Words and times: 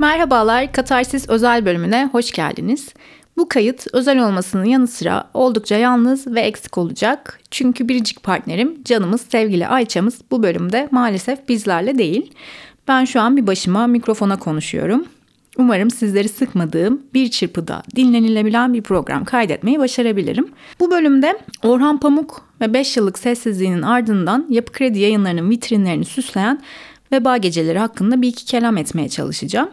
Merhabalar, 0.00 0.72
Katarsis 0.72 1.28
özel 1.28 1.66
bölümüne 1.66 2.08
hoş 2.12 2.30
geldiniz. 2.30 2.94
Bu 3.36 3.48
kayıt 3.48 3.86
özel 3.92 4.26
olmasının 4.26 4.64
yanı 4.64 4.86
sıra 4.86 5.24
oldukça 5.34 5.76
yalnız 5.76 6.26
ve 6.26 6.40
eksik 6.40 6.78
olacak. 6.78 7.40
Çünkü 7.50 7.88
biricik 7.88 8.22
partnerim, 8.22 8.84
canımız, 8.84 9.20
sevgili 9.20 9.66
Ayça'mız 9.66 10.20
bu 10.30 10.42
bölümde 10.42 10.88
maalesef 10.90 11.48
bizlerle 11.48 11.98
değil. 11.98 12.32
Ben 12.88 13.04
şu 13.04 13.20
an 13.20 13.36
bir 13.36 13.46
başıma 13.46 13.86
mikrofona 13.86 14.38
konuşuyorum. 14.38 15.04
Umarım 15.58 15.90
sizleri 15.90 16.28
sıkmadığım 16.28 17.02
bir 17.14 17.30
çırpıda 17.30 17.82
dinlenilebilen 17.96 18.74
bir 18.74 18.82
program 18.82 19.24
kaydetmeyi 19.24 19.78
başarabilirim. 19.78 20.48
Bu 20.80 20.90
bölümde 20.90 21.38
Orhan 21.62 22.00
Pamuk 22.00 22.42
ve 22.60 22.74
5 22.74 22.96
yıllık 22.96 23.18
sessizliğinin 23.18 23.82
ardından 23.82 24.46
Yapı 24.50 24.72
Kredi 24.72 24.98
yayınlarının 24.98 25.50
vitrinlerini 25.50 26.04
süsleyen 26.04 26.60
veba 27.12 27.36
geceleri 27.36 27.78
hakkında 27.78 28.22
bir 28.22 28.28
iki 28.28 28.44
kelam 28.44 28.76
etmeye 28.76 29.08
çalışacağım. 29.08 29.70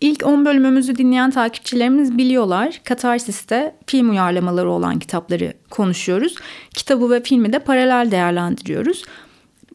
İlk 0.00 0.26
10 0.26 0.44
bölümümüzü 0.44 0.96
dinleyen 0.96 1.30
takipçilerimiz 1.30 2.18
biliyorlar. 2.18 2.80
Katarsis'te 2.84 3.74
film 3.86 4.10
uyarlamaları 4.10 4.70
olan 4.70 4.98
kitapları 4.98 5.52
konuşuyoruz. 5.70 6.34
Kitabı 6.74 7.10
ve 7.10 7.22
filmi 7.22 7.52
de 7.52 7.58
paralel 7.58 8.10
değerlendiriyoruz. 8.10 9.04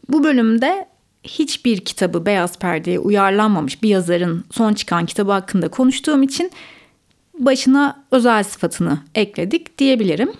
Bu 0.09 0.23
bölümde 0.23 0.87
hiçbir 1.23 1.79
kitabı 1.79 2.25
beyaz 2.25 2.59
perdeye 2.59 2.99
uyarlanmamış 2.99 3.83
bir 3.83 3.89
yazarın 3.89 4.45
son 4.51 4.73
çıkan 4.73 5.05
kitabı 5.05 5.31
hakkında 5.31 5.67
konuştuğum 5.67 6.23
için 6.23 6.51
başına 7.39 8.03
özel 8.11 8.43
sıfatını 8.43 8.99
ekledik 9.15 9.77
diyebilirim. 9.77 10.31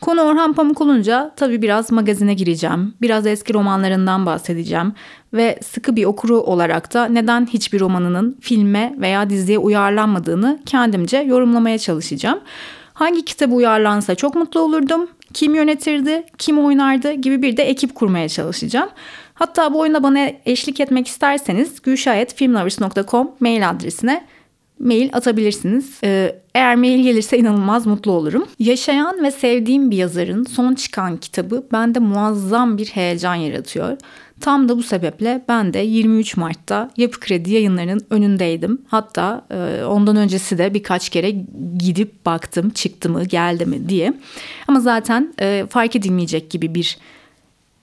Konu 0.00 0.22
Orhan 0.22 0.52
Pamuk 0.52 0.80
olunca 0.80 1.32
tabii 1.36 1.62
biraz 1.62 1.92
magazine 1.92 2.34
gireceğim, 2.34 2.94
biraz 3.02 3.26
eski 3.26 3.54
romanlarından 3.54 4.26
bahsedeceğim 4.26 4.92
ve 5.32 5.58
sıkı 5.64 5.96
bir 5.96 6.04
okuru 6.04 6.40
olarak 6.40 6.94
da 6.94 7.04
neden 7.04 7.46
hiçbir 7.46 7.80
romanının 7.80 8.38
filme 8.40 8.94
veya 8.98 9.30
diziye 9.30 9.58
uyarlanmadığını 9.58 10.58
kendimce 10.66 11.18
yorumlamaya 11.18 11.78
çalışacağım. 11.78 12.40
Hangi 12.92 13.24
kitabı 13.24 13.54
uyarlansa 13.54 14.14
çok 14.14 14.34
mutlu 14.34 14.60
olurdum, 14.60 15.08
kim 15.34 15.54
yönetirdi, 15.54 16.24
kim 16.38 16.58
oynardı 16.58 17.12
gibi 17.12 17.42
bir 17.42 17.56
de 17.56 17.62
ekip 17.62 17.94
kurmaya 17.94 18.28
çalışacağım. 18.28 18.88
Hatta 19.34 19.74
bu 19.74 19.78
oyuna 19.78 20.02
bana 20.02 20.30
eşlik 20.46 20.80
etmek 20.80 21.06
isterseniz 21.06 21.82
gülşayetfilmlovers.com 21.82 23.30
mail 23.40 23.70
adresine 23.70 24.26
mail 24.78 25.10
atabilirsiniz. 25.12 25.98
Ee, 26.04 26.40
eğer 26.54 26.76
mail 26.76 27.02
gelirse 27.02 27.38
inanılmaz 27.38 27.86
mutlu 27.86 28.12
olurum. 28.12 28.46
Yaşayan 28.58 29.22
ve 29.22 29.30
sevdiğim 29.30 29.90
bir 29.90 29.96
yazarın 29.96 30.44
son 30.44 30.74
çıkan 30.74 31.16
kitabı 31.16 31.66
bende 31.72 31.98
muazzam 31.98 32.78
bir 32.78 32.86
heyecan 32.86 33.34
yaratıyor. 33.34 33.96
Tam 34.40 34.68
da 34.68 34.76
bu 34.76 34.82
sebeple 34.82 35.44
ben 35.48 35.74
de 35.74 35.78
23 35.78 36.36
Mart'ta 36.36 36.90
Yapı 36.96 37.20
Kredi 37.20 37.52
yayınlarının 37.52 38.06
önündeydim. 38.10 38.78
Hatta 38.88 39.46
e, 39.50 39.84
ondan 39.84 40.16
öncesi 40.16 40.58
de 40.58 40.74
birkaç 40.74 41.08
kere 41.08 41.30
gidip 41.78 42.26
baktım 42.26 42.70
çıktı 42.70 43.10
mı 43.10 43.24
geldi 43.24 43.66
mi 43.66 43.88
diye. 43.88 44.12
Ama 44.68 44.80
zaten 44.80 45.34
e, 45.40 45.66
fark 45.70 45.96
edilmeyecek 45.96 46.50
gibi 46.50 46.74
bir 46.74 46.98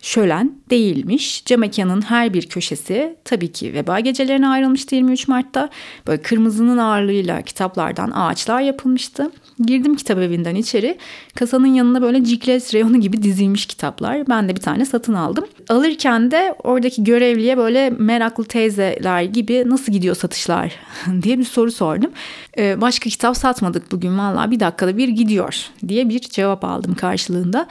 şölen 0.04 0.52
değilmiş. 0.70 1.46
Cam 1.46 1.59
mekanın 1.59 2.02
her 2.02 2.34
bir 2.34 2.50
köşesi 2.50 3.16
tabii 3.26 3.52
ki 3.52 3.73
veba 3.73 4.00
gecelerine 4.00 4.48
ayrılmıştı 4.48 4.95
23 4.95 5.28
Mart'ta. 5.28 5.70
Böyle 6.08 6.22
kırmızının 6.22 6.78
ağırlığıyla 6.78 7.42
kitaplardan 7.42 8.12
ağaçlar 8.12 8.62
yapılmıştı. 8.62 9.32
Girdim 9.66 9.95
kitap 9.95 10.18
evinden 10.18 10.56
içeri. 10.56 10.98
Kasanın 11.36 11.68
yanına 11.68 12.02
böyle 12.02 12.23
ciklet 12.23 12.73
reyonu 12.73 13.00
gibi 13.00 13.23
dizilmiş 13.23 13.66
kitaplar. 13.66 14.28
Ben 14.30 14.50
de 14.50 14.56
bir 14.56 14.62
tane 14.62 14.86
satın 14.86 15.14
aldım. 15.14 15.45
Alırken 15.70 16.32
de 16.32 16.56
oradaki 16.64 17.04
görevliye 17.04 17.58
böyle 17.58 17.90
meraklı 17.90 18.44
teyzeler 18.44 19.23
gibi 19.23 19.64
nasıl 19.70 19.92
gidiyor 19.92 20.16
satışlar 20.16 20.72
diye 21.22 21.39
bir 21.39 21.44
soru 21.44 21.72
sordum. 21.72 22.11
Ee, 22.58 22.82
başka 22.82 23.10
kitap 23.10 23.38
satmadık 23.38 23.92
bugün 23.92 24.17
valla 24.17 24.52
bir 24.52 24.60
dakikada 24.60 24.98
bir 24.98 25.08
gidiyor 25.08 25.70
diye 25.88 26.10
bir 26.10 26.20
cevap 26.20 26.64
aldım 26.64 26.95
karşılığında. 26.95 27.67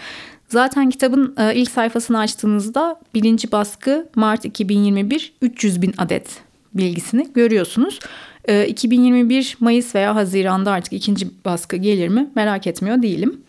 Zaten 0.53 0.91
kitabın 0.91 1.35
e, 1.39 1.55
ilk 1.55 1.71
sayfasını 1.71 2.19
açtığınızda 2.19 3.01
birinci 3.15 3.53
baskı 3.53 4.09
Mart 4.15 4.45
2021 4.45 5.33
300 5.43 5.83
bin 5.83 5.95
adet 5.99 6.41
bilgisini 6.75 7.33
görüyorsunuz. 7.35 7.99
2021 8.69 9.57
e, 9.57 9.65
Mayıs 9.65 9.95
veya 9.95 10.15
Haziran'da 10.15 10.71
artık 10.71 10.93
ikinci 10.93 11.45
baskı 11.45 11.77
gelir 11.77 12.09
mi 12.09 12.31
merak 12.35 12.67
etmiyor 12.67 13.03
değilim. 13.03 13.41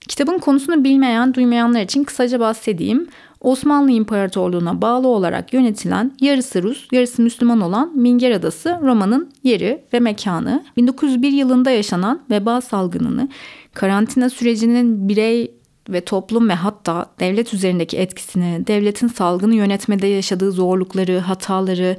Kitabın 0.00 0.38
konusunu 0.38 0.84
bilmeyen, 0.84 1.34
duymayanlar 1.34 1.80
için 1.80 2.04
kısaca 2.04 2.40
bahsedeyim. 2.40 3.06
Osmanlı 3.40 3.90
İmparatorluğu'na 3.90 4.82
bağlı 4.82 5.08
olarak 5.08 5.52
yönetilen 5.52 6.12
yarısı 6.20 6.62
Rus, 6.62 6.88
yarısı 6.92 7.22
Müslüman 7.22 7.60
olan 7.60 7.92
Minger 7.96 8.30
Adası 8.30 8.78
Roma'nın 8.82 9.30
yeri 9.44 9.84
ve 9.92 10.00
mekanı. 10.00 10.64
1901 10.76 11.32
yılında 11.32 11.70
yaşanan 11.70 12.20
veba 12.30 12.60
salgınını, 12.60 13.28
karantina 13.72 14.30
sürecinin 14.30 15.08
birey 15.08 15.50
ve 15.88 16.00
toplum 16.00 16.48
ve 16.48 16.54
hatta 16.54 17.06
devlet 17.20 17.54
üzerindeki 17.54 17.98
etkisini, 17.98 18.66
devletin 18.66 19.08
salgını 19.08 19.54
yönetmede 19.54 20.06
yaşadığı 20.06 20.52
zorlukları, 20.52 21.18
hataları, 21.18 21.96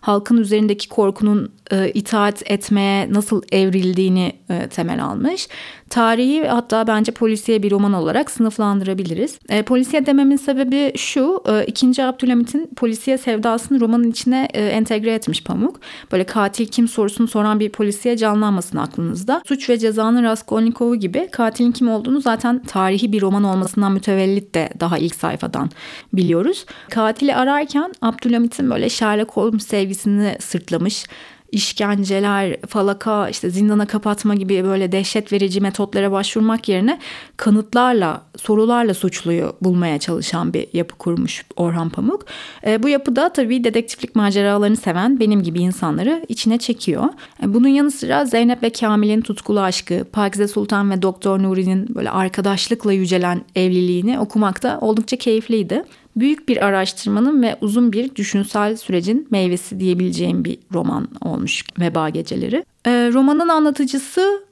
halkın 0.00 0.36
üzerindeki 0.36 0.88
korkunun 0.88 1.52
e, 1.70 1.90
itaat 1.90 2.50
etmeye 2.50 3.12
nasıl 3.12 3.42
evrildiğini 3.52 4.32
e, 4.50 4.68
temel 4.68 5.04
almış. 5.04 5.48
Tarihi 5.90 6.48
hatta 6.48 6.86
bence 6.86 7.12
polisiye 7.12 7.62
bir 7.62 7.70
roman 7.70 7.92
olarak 7.92 8.30
sınıflandırabiliriz. 8.30 9.38
E, 9.48 9.62
polisiye 9.62 10.06
dememin 10.06 10.36
sebebi 10.36 10.92
şu, 10.96 11.42
e, 11.48 11.64
2. 11.66 12.04
Abdülhamit'in 12.04 12.70
polisiye 12.76 13.18
sevdasını 13.18 13.80
romanın 13.80 14.10
içine 14.10 14.48
e, 14.54 14.66
entegre 14.66 15.14
etmiş 15.14 15.44
Pamuk. 15.44 15.80
Böyle 16.12 16.24
katil 16.24 16.66
kim 16.66 16.88
sorusunu 16.88 17.28
soran 17.28 17.60
bir 17.60 17.70
polisiye 17.70 18.16
canlanmasın 18.16 18.78
aklınızda. 18.78 19.42
Suç 19.46 19.70
ve 19.70 19.78
Ceza'nın 19.78 20.24
Raskolnikov'u 20.24 20.96
gibi 20.96 21.28
katilin 21.32 21.72
kim 21.72 21.88
olduğunu 21.88 22.20
zaten 22.20 22.62
tarihi 22.62 23.12
bir 23.12 23.20
roman 23.20 23.44
olmasından 23.44 23.92
mütevellit 23.92 24.54
de 24.54 24.70
daha 24.80 24.98
ilk 24.98 25.14
sayfadan 25.14 25.70
biliyoruz. 26.12 26.66
Katili 26.90 27.34
ararken 27.34 27.92
Abdülhamit'in 28.02 28.70
böyle 28.70 28.88
Sherlock 28.88 29.30
Holmes 29.30 29.66
sevgisini 29.88 30.36
sırtlamış 30.40 31.04
işkenceler, 31.52 32.56
falaka, 32.68 33.28
işte 33.28 33.50
zindana 33.50 33.86
kapatma 33.86 34.34
gibi 34.34 34.64
böyle 34.64 34.92
dehşet 34.92 35.32
verici 35.32 35.60
metotlara 35.60 36.12
başvurmak 36.12 36.68
yerine 36.68 36.98
kanıtlarla, 37.36 38.22
sorularla 38.36 38.94
suçluyu 38.94 39.56
bulmaya 39.60 39.98
çalışan 39.98 40.52
bir 40.52 40.66
yapı 40.72 40.94
kurmuş 40.94 41.44
Orhan 41.56 41.90
Pamuk. 41.90 42.26
E, 42.66 42.82
bu 42.82 42.88
yapıda 42.88 43.32
tabii 43.32 43.64
dedektiflik 43.64 44.16
maceralarını 44.16 44.76
seven 44.76 45.20
benim 45.20 45.42
gibi 45.42 45.60
insanları 45.60 46.24
içine 46.28 46.58
çekiyor. 46.58 47.04
E, 47.42 47.54
bunun 47.54 47.68
yanı 47.68 47.90
sıra 47.90 48.24
Zeynep 48.24 48.62
ve 48.62 48.70
Kamil'in 48.70 49.20
tutkulu 49.20 49.60
aşkı, 49.60 50.04
Pakize 50.12 50.48
Sultan 50.48 50.90
ve 50.90 51.02
Doktor 51.02 51.42
Nuri'nin 51.42 51.94
böyle 51.94 52.10
arkadaşlıkla 52.10 52.92
yücelen 52.92 53.42
evliliğini 53.54 54.18
okumak 54.18 54.62
da 54.62 54.78
oldukça 54.80 55.16
keyifliydi 55.16 55.84
büyük 56.20 56.48
bir 56.48 56.66
araştırmanın 56.66 57.42
ve 57.42 57.56
uzun 57.60 57.92
bir 57.92 58.14
düşünsel 58.14 58.76
sürecin 58.76 59.26
meyvesi 59.30 59.80
diyebileceğim 59.80 60.44
bir 60.44 60.58
roman 60.72 61.08
olmuş 61.20 61.64
Veba 61.80 62.08
Geceleri. 62.08 62.64
E, 62.86 62.90
romanın 63.12 63.48
anlatıcısı 63.48 64.42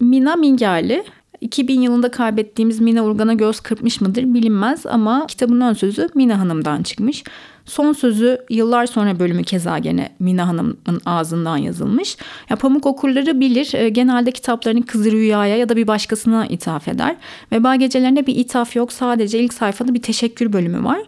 Mina 0.00 0.36
Mingerli. 0.36 1.04
2000 1.40 1.80
yılında 1.80 2.10
kaybettiğimiz 2.10 2.80
Mina 2.80 3.04
Urgan'a 3.04 3.34
göz 3.34 3.60
kırpmış 3.60 4.00
mıdır 4.00 4.34
bilinmez 4.34 4.86
ama 4.86 5.26
kitabın 5.26 5.60
ön 5.60 5.72
sözü 5.72 6.08
Mina 6.14 6.40
Hanım'dan 6.40 6.82
çıkmış. 6.82 7.24
Son 7.64 7.92
sözü 7.92 8.38
yıllar 8.50 8.86
sonra 8.86 9.18
bölümü 9.18 9.44
keza 9.44 9.78
gene 9.78 10.12
Mina 10.18 10.48
Hanım'ın 10.48 11.00
ağzından 11.06 11.56
yazılmış. 11.56 12.16
Ya 12.50 12.56
Pamuk 12.56 12.86
okurları 12.86 13.40
bilir 13.40 13.74
e, 13.74 13.88
genelde 13.88 14.30
kitaplarını 14.30 14.86
Kızı 14.86 15.12
Rüya'ya 15.12 15.56
ya 15.56 15.68
da 15.68 15.76
bir 15.76 15.86
başkasına 15.86 16.46
ithaf 16.46 16.88
eder. 16.88 17.16
Veba 17.52 17.76
gecelerine 17.76 18.26
bir 18.26 18.36
ithaf 18.36 18.76
yok 18.76 18.92
sadece 18.92 19.38
ilk 19.38 19.54
sayfada 19.54 19.94
bir 19.94 20.02
teşekkür 20.02 20.52
bölümü 20.52 20.84
var. 20.84 21.00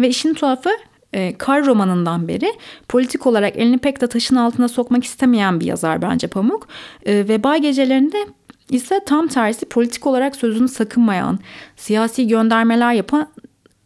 Ve 0.00 0.08
işin 0.08 0.34
tuhafı 0.34 0.70
e, 1.12 1.38
Kar 1.38 1.66
romanından 1.66 2.28
beri 2.28 2.52
politik 2.88 3.26
olarak 3.26 3.56
elini 3.56 3.78
pek 3.78 4.00
de 4.00 4.06
taşın 4.06 4.36
altına 4.36 4.68
sokmak 4.68 5.04
istemeyen 5.04 5.60
bir 5.60 5.66
yazar 5.66 6.02
bence 6.02 6.26
Pamuk. 6.26 6.68
E, 7.06 7.28
Veba 7.28 7.56
gecelerinde 7.56 8.26
ise 8.70 9.00
tam 9.06 9.28
tersi 9.28 9.66
politik 9.66 10.06
olarak 10.06 10.36
sözünü 10.36 10.68
sakınmayan, 10.68 11.38
siyasi 11.76 12.26
göndermeler 12.26 12.92
yapan 12.92 13.28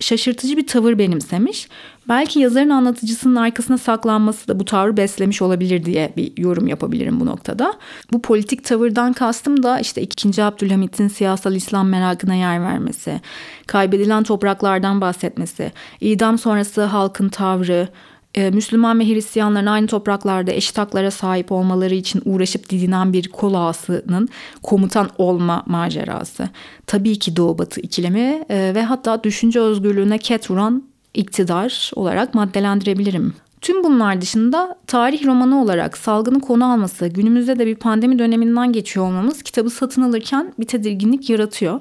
şaşırtıcı 0.00 0.56
bir 0.56 0.66
tavır 0.66 0.98
benimsemiş. 0.98 1.68
Belki 2.08 2.40
yazarın 2.40 2.70
anlatıcısının 2.70 3.36
arkasına 3.36 3.78
saklanması 3.78 4.48
da 4.48 4.60
bu 4.60 4.64
tavrı 4.64 4.96
beslemiş 4.96 5.42
olabilir 5.42 5.84
diye 5.84 6.12
bir 6.16 6.32
yorum 6.36 6.66
yapabilirim 6.66 7.20
bu 7.20 7.26
noktada. 7.26 7.74
Bu 8.12 8.22
politik 8.22 8.64
tavırdan 8.64 9.12
kastım 9.12 9.62
da 9.62 9.80
işte 9.80 10.02
2. 10.02 10.42
Abdülhamit'in 10.42 11.08
siyasal 11.08 11.54
İslam 11.54 11.88
merakına 11.88 12.34
yer 12.34 12.62
vermesi, 12.62 13.20
kaybedilen 13.66 14.22
topraklardan 14.22 15.00
bahsetmesi, 15.00 15.72
idam 16.00 16.38
sonrası 16.38 16.82
halkın 16.82 17.28
tavrı, 17.28 17.88
e, 18.34 18.50
Müslüman 18.50 19.00
ve 19.00 19.06
Hristiyanların 19.06 19.66
aynı 19.66 19.86
topraklarda 19.86 20.52
eşit 20.52 20.78
haklara 20.78 21.10
sahip 21.10 21.52
olmaları 21.52 21.94
için 21.94 22.22
uğraşıp 22.24 22.70
didinen 22.70 23.12
bir 23.12 23.28
kol 23.28 23.54
ağasının 23.54 24.28
komutan 24.62 25.10
olma 25.18 25.62
macerası. 25.66 26.48
Tabii 26.86 27.18
ki 27.18 27.36
Doğu 27.36 27.58
Batı 27.58 27.80
ikilemi 27.80 28.44
e, 28.48 28.72
ve 28.74 28.82
hatta 28.82 29.24
düşünce 29.24 29.60
özgürlüğüne 29.60 30.18
ket 30.18 30.50
vuran 30.50 30.82
iktidar 31.14 31.90
olarak 31.94 32.34
maddelendirebilirim. 32.34 33.34
Tüm 33.60 33.84
bunlar 33.84 34.20
dışında 34.20 34.78
tarih 34.86 35.26
romanı 35.26 35.62
olarak 35.62 35.98
salgını 35.98 36.40
konu 36.40 36.72
alması, 36.72 37.06
günümüzde 37.06 37.58
de 37.58 37.66
bir 37.66 37.74
pandemi 37.74 38.18
döneminden 38.18 38.72
geçiyor 38.72 39.06
olmamız 39.06 39.42
kitabı 39.42 39.70
satın 39.70 40.02
alırken 40.02 40.52
bir 40.60 40.66
tedirginlik 40.66 41.30
yaratıyor. 41.30 41.80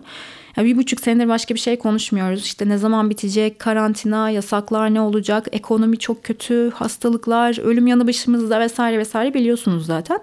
Yani 0.58 0.68
bir 0.68 0.78
buçuk 0.78 1.02
senedir 1.02 1.28
başka 1.28 1.54
bir 1.56 1.60
şey 1.60 1.78
konuşmuyoruz. 1.78 2.46
İşte 2.46 2.70
ne 2.70 2.78
zaman 2.78 3.10
bitecek, 3.10 3.60
karantina, 3.60 4.30
yasaklar 4.30 4.94
ne 4.94 5.02
olacak, 5.02 5.48
ekonomi 5.52 5.98
çok 5.98 6.24
kötü, 6.24 6.72
hastalıklar, 6.72 7.60
ölüm 7.64 7.88
yanı 7.88 8.08
başımızda 8.08 8.60
vesaire 8.60 9.00
vesaire 9.00 9.34
biliyorsunuz 9.34 9.86
zaten. 9.86 10.20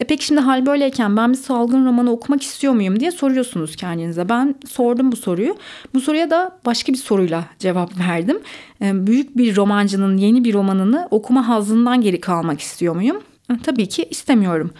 E 0.00 0.04
peki 0.04 0.24
şimdi 0.24 0.40
hal 0.40 0.66
böyleyken 0.66 1.16
ben 1.16 1.32
bir 1.32 1.38
salgın 1.38 1.86
romanı 1.86 2.12
okumak 2.12 2.42
istiyor 2.42 2.72
muyum 2.72 3.00
diye 3.00 3.10
soruyorsunuz 3.10 3.76
kendinize. 3.76 4.28
Ben 4.28 4.54
sordum 4.68 5.12
bu 5.12 5.16
soruyu. 5.16 5.56
Bu 5.94 6.00
soruya 6.00 6.30
da 6.30 6.58
başka 6.66 6.92
bir 6.92 6.98
soruyla 6.98 7.44
cevap 7.58 7.98
verdim. 7.98 8.38
E, 8.82 9.06
büyük 9.06 9.36
bir 9.36 9.56
romancının 9.56 10.16
yeni 10.16 10.44
bir 10.44 10.54
romanını 10.54 11.08
okuma 11.10 11.48
hazından 11.48 12.00
geri 12.00 12.20
kalmak 12.20 12.60
istiyor 12.60 12.94
muyum? 12.94 13.22
E, 13.50 13.58
tabii 13.62 13.88
ki 13.88 14.06
istemiyorum. 14.10 14.70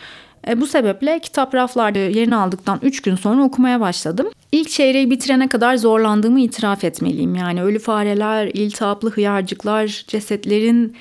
E, 0.49 0.61
bu 0.61 0.67
sebeple 0.67 1.19
kitap 1.19 1.55
raflarda 1.55 1.99
yerini 1.99 2.37
aldıktan 2.37 2.79
3 2.83 3.03
gün 3.03 3.17
sonra 3.17 3.43
okumaya 3.43 3.81
başladım. 3.81 4.27
İlk 4.53 4.71
çeyreği 4.71 5.11
bitirene 5.11 5.49
kadar 5.49 5.77
zorlandığımı 5.77 6.41
itiraf 6.41 6.85
etmeliyim. 6.85 7.35
Yani 7.35 7.63
ölü 7.63 7.79
fareler, 7.79 8.47
iltihaplı 8.47 9.11
hıyarcıklar, 9.11 10.05
cesetlerin 10.09 10.97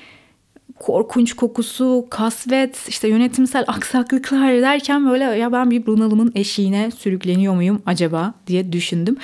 korkunç 0.79 1.33
kokusu, 1.33 2.07
kasvet, 2.09 2.87
işte 2.87 3.07
yönetimsel 3.07 3.63
aksaklıklar 3.67 4.61
derken 4.61 5.09
böyle 5.09 5.23
ya 5.23 5.51
ben 5.51 5.71
bir 5.71 5.85
bunalımın 5.85 6.31
eşiğine 6.35 6.91
sürükleniyor 6.91 7.53
muyum 7.55 7.81
acaba 7.85 8.33
diye 8.47 8.71
düşündüm. 8.71 9.17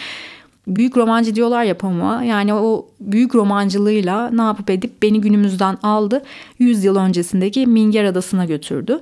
Büyük 0.68 0.98
romancı 0.98 1.36
diyorlar 1.36 1.64
ya 1.64 1.78
Pamuk'a. 1.78 2.24
Yani 2.24 2.54
o 2.54 2.88
büyük 3.00 3.36
romancılığıyla 3.36 4.30
ne 4.30 4.42
yapıp 4.42 4.70
edip 4.70 5.02
beni 5.02 5.22
günümüzden 5.22 5.78
aldı. 5.84 6.24
100 6.60 6.84
yıl 6.84 6.96
öncesindeki 6.96 7.68
Minger 7.68 8.04
Adası'na 8.04 8.46
götürdü. 8.46 9.02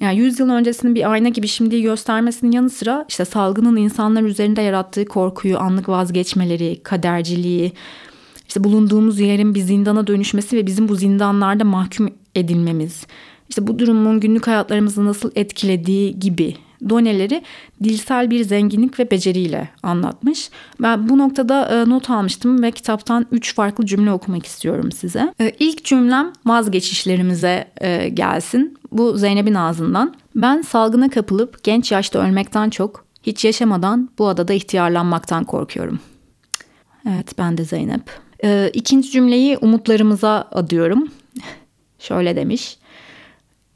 Yani 0.00 0.18
100 0.18 0.40
yıl 0.40 0.50
öncesinin 0.50 0.94
bir 0.94 1.12
ayna 1.12 1.28
gibi 1.28 1.48
şimdiyi 1.48 1.82
göstermesinin 1.82 2.52
yanı 2.52 2.70
sıra 2.70 3.04
işte 3.08 3.24
salgının 3.24 3.76
insanlar 3.76 4.22
üzerinde 4.22 4.62
yarattığı 4.62 5.04
korkuyu, 5.04 5.58
anlık 5.58 5.88
vazgeçmeleri, 5.88 6.80
kaderciliği, 6.82 7.72
işte 8.48 8.64
bulunduğumuz 8.64 9.20
yerin 9.20 9.54
bir 9.54 9.60
zindana 9.60 10.06
dönüşmesi 10.06 10.56
ve 10.56 10.66
bizim 10.66 10.88
bu 10.88 10.96
zindanlarda 10.96 11.64
mahkum 11.64 12.10
edilmemiz. 12.34 13.06
İşte 13.48 13.66
bu 13.66 13.78
durumun 13.78 14.20
günlük 14.20 14.46
hayatlarımızı 14.46 15.06
nasıl 15.06 15.30
etkilediği 15.34 16.18
gibi 16.18 16.56
doneleri 16.88 17.42
dilsel 17.84 18.30
bir 18.30 18.44
zenginlik 18.44 18.98
ve 18.98 19.10
beceriyle 19.10 19.68
anlatmış. 19.82 20.50
Ben 20.82 21.08
bu 21.08 21.18
noktada 21.18 21.68
e, 21.68 21.90
not 21.90 22.10
almıştım 22.10 22.62
ve 22.62 22.70
kitaptan 22.70 23.26
üç 23.32 23.54
farklı 23.54 23.86
cümle 23.86 24.12
okumak 24.12 24.46
istiyorum 24.46 24.92
size. 24.92 25.34
E, 25.40 25.52
ilk 25.58 25.84
cümlem 25.84 26.32
vazgeçişlerimize 26.46 27.68
e, 27.80 28.08
gelsin. 28.08 28.78
Bu 28.96 29.18
Zeynep'in 29.18 29.54
ağzından. 29.54 30.14
Ben 30.34 30.62
salgına 30.62 31.08
kapılıp 31.08 31.64
genç 31.64 31.92
yaşta 31.92 32.18
ölmekten 32.18 32.70
çok 32.70 33.06
hiç 33.22 33.44
yaşamadan 33.44 34.10
bu 34.18 34.28
adada 34.28 34.52
ihtiyarlanmaktan 34.52 35.44
korkuyorum. 35.44 36.00
Evet 37.08 37.38
ben 37.38 37.58
de 37.58 37.64
Zeynep. 37.64 38.02
İkinci 38.74 39.10
cümleyi 39.10 39.58
umutlarımıza 39.58 40.48
adıyorum. 40.52 41.08
Şöyle 41.98 42.36
demiş. 42.36 42.78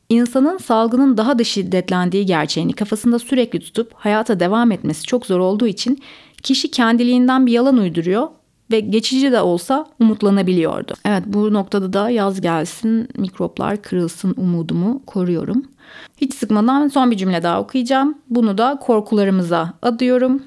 İnsanın 0.09 0.59
salgının 0.59 1.17
daha 1.17 1.39
da 1.39 1.45
şiddetlendiği 1.45 2.27
gerçeğini 2.27 2.73
kafasında 2.73 3.19
sürekli 3.19 3.61
tutup 3.61 3.93
hayata 3.95 4.41
devam 4.41 4.73
etmesi 4.73 5.07
çok 5.07 5.27
zor 5.27 5.39
olduğu 5.39 5.67
için 5.67 6.03
kişi 6.43 6.71
kendiliğinden 6.71 7.47
bir 7.47 7.53
yalan 7.53 7.79
uyduruyor 7.79 8.29
ve 8.71 8.81
geçici 8.81 9.33
de 9.33 9.41
olsa 9.41 9.87
umutlanabiliyordu. 10.01 10.95
Evet 11.05 11.23
bu 11.27 11.55
noktada 11.55 11.93
da 11.93 12.11
yaz 12.11 12.41
gelsin, 12.41 13.09
mikroplar 13.17 13.83
kırılsın 13.83 14.35
umudumu 14.37 15.03
koruyorum. 15.07 15.65
Hiç 16.17 16.35
sıkmadan 16.35 16.89
son 16.89 17.11
bir 17.11 17.17
cümle 17.17 17.43
daha 17.43 17.61
okuyacağım. 17.61 18.19
Bunu 18.31 18.59
da 18.59 18.79
korkularımıza 18.83 19.75
adıyorum. 19.83 20.43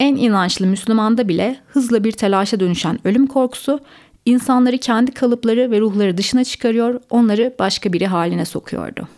En 0.00 0.16
inançlı 0.16 0.66
Müslümanda 0.66 1.28
bile 1.28 1.56
hızla 1.66 2.04
bir 2.04 2.12
telaşa 2.12 2.60
dönüşen 2.60 2.98
ölüm 3.04 3.26
korkusu 3.26 3.80
insanları 4.26 4.78
kendi 4.78 5.12
kalıpları 5.12 5.70
ve 5.70 5.80
ruhları 5.80 6.18
dışına 6.18 6.44
çıkarıyor, 6.44 7.00
onları 7.10 7.54
başka 7.58 7.92
biri 7.92 8.06
haline 8.06 8.44
sokuyordu. 8.44 9.08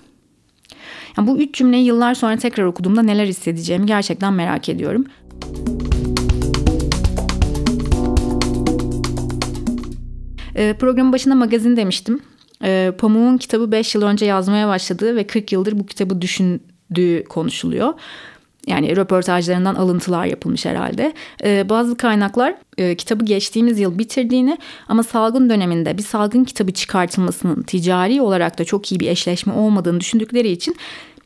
Yani 1.16 1.28
bu 1.28 1.38
üç 1.38 1.54
cümleyi 1.54 1.84
yıllar 1.84 2.14
sonra 2.14 2.36
tekrar 2.36 2.64
okuduğumda 2.64 3.02
neler 3.02 3.26
hissedeceğimi 3.26 3.86
gerçekten 3.86 4.32
merak 4.32 4.68
ediyorum. 4.68 5.04
Ee, 10.58 10.74
programın 10.78 11.12
başında 11.12 11.34
magazin 11.34 11.76
demiştim. 11.76 12.20
Ee, 12.64 12.92
Pamuk'un 12.98 13.38
kitabı 13.38 13.72
5 13.72 13.94
yıl 13.94 14.02
önce 14.02 14.26
yazmaya 14.26 14.68
başladığı 14.68 15.16
ve 15.16 15.26
40 15.26 15.52
yıldır 15.52 15.78
bu 15.78 15.86
kitabı 15.86 16.22
düşündüğü 16.22 17.24
konuşuluyor. 17.24 17.94
Yani 18.66 18.96
röportajlarından 18.96 19.74
alıntılar 19.74 20.24
yapılmış 20.24 20.66
herhalde. 20.66 21.12
Ee, 21.44 21.68
bazı 21.68 21.96
kaynaklar 21.96 22.54
e, 22.78 22.94
kitabı 22.94 23.24
geçtiğimiz 23.24 23.80
yıl 23.80 23.98
bitirdiğini 23.98 24.58
ama 24.88 25.02
salgın 25.02 25.50
döneminde 25.50 25.98
bir 25.98 26.02
salgın 26.02 26.44
kitabı 26.44 26.72
çıkartılmasının 26.72 27.62
ticari 27.62 28.22
olarak 28.22 28.58
da 28.58 28.64
çok 28.64 28.92
iyi 28.92 29.00
bir 29.00 29.08
eşleşme 29.08 29.52
olmadığını 29.52 30.00
düşündükleri 30.00 30.48
için 30.48 30.76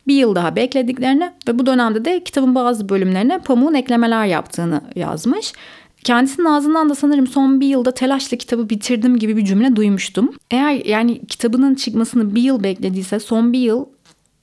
bir 0.07 0.15
yıl 0.15 0.35
daha 0.35 0.55
beklediklerini 0.55 1.31
ve 1.47 1.59
bu 1.59 1.65
dönemde 1.65 2.05
de 2.05 2.23
kitabın 2.23 2.55
bazı 2.55 2.89
bölümlerine 2.89 3.39
pamuğun 3.39 3.73
eklemeler 3.73 4.25
yaptığını 4.25 4.81
yazmış. 4.95 5.53
Kendisinin 6.03 6.45
ağzından 6.45 6.89
da 6.89 6.95
sanırım 6.95 7.27
son 7.27 7.59
bir 7.59 7.67
yılda 7.67 7.93
telaşla 7.93 8.37
kitabı 8.37 8.69
bitirdim 8.69 9.17
gibi 9.17 9.37
bir 9.37 9.45
cümle 9.45 9.75
duymuştum. 9.75 10.33
Eğer 10.51 10.85
yani 10.85 11.25
kitabının 11.25 11.75
çıkmasını 11.75 12.35
bir 12.35 12.41
yıl 12.41 12.63
beklediyse 12.63 13.19
son 13.19 13.53
bir 13.53 13.59
yıl 13.59 13.85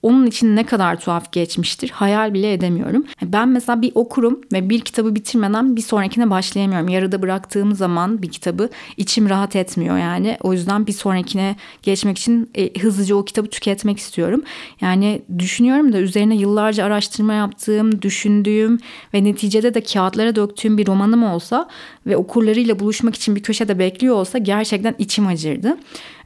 onun 0.02 0.26
için 0.26 0.56
ne 0.56 0.66
kadar 0.66 1.00
tuhaf 1.00 1.32
geçmiştir 1.32 1.90
hayal 1.90 2.34
bile 2.34 2.52
edemiyorum. 2.52 3.04
Ben 3.22 3.48
mesela 3.48 3.82
bir 3.82 3.92
okurum 3.94 4.40
ve 4.52 4.70
bir 4.70 4.80
kitabı 4.80 5.14
bitirmeden 5.14 5.76
bir 5.76 5.80
sonrakine 5.80 6.30
başlayamıyorum. 6.30 6.88
Yarıda 6.88 7.22
bıraktığım 7.22 7.74
zaman 7.74 8.22
bir 8.22 8.28
kitabı 8.28 8.68
içim 8.96 9.28
rahat 9.28 9.56
etmiyor 9.56 9.98
yani. 9.98 10.36
O 10.40 10.52
yüzden 10.52 10.86
bir 10.86 10.92
sonrakine 10.92 11.56
geçmek 11.82 12.18
için 12.18 12.50
e, 12.54 12.80
hızlıca 12.80 13.14
o 13.14 13.24
kitabı 13.24 13.48
tüketmek 13.48 13.98
istiyorum. 13.98 14.42
Yani 14.80 15.22
düşünüyorum 15.38 15.92
da 15.92 15.98
üzerine 15.98 16.36
yıllarca 16.36 16.84
araştırma 16.84 17.34
yaptığım, 17.34 18.02
düşündüğüm 18.02 18.78
ve 19.14 19.24
neticede 19.24 19.74
de 19.74 19.80
kağıtlara 19.80 20.36
döktüğüm 20.36 20.78
bir 20.78 20.86
romanım 20.86 21.24
olsa 21.24 21.68
ve 22.06 22.16
okurlarıyla 22.16 22.78
buluşmak 22.78 23.14
için 23.14 23.36
bir 23.36 23.42
köşede 23.42 23.78
bekliyor 23.78 24.14
olsa 24.14 24.38
gerçekten 24.38 24.94
içim 24.98 25.26
acırdı. 25.26 25.76